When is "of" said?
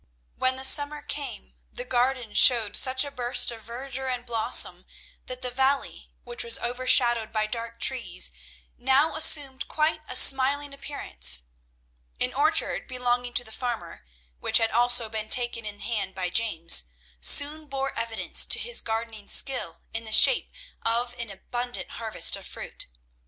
3.51-3.61, 20.81-21.13, 22.35-22.47